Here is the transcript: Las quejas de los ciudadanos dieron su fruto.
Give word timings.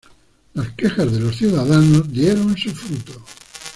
Las 0.55 0.71
quejas 0.71 1.11
de 1.11 1.19
los 1.19 1.35
ciudadanos 1.35 2.11
dieron 2.11 2.57
su 2.57 2.71
fruto. 2.71 3.23